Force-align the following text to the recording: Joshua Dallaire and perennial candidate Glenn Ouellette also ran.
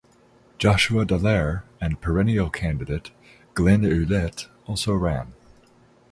Joshua 0.57 1.05
Dallaire 1.05 1.61
and 1.79 2.01
perennial 2.01 2.49
candidate 2.49 3.11
Glenn 3.53 3.83
Ouellette 3.83 4.47
also 4.65 4.95
ran. 4.95 5.33